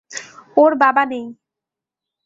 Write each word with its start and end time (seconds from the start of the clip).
ওর 0.57 0.71
বাবা 0.75 1.03
নেই। 1.05 1.25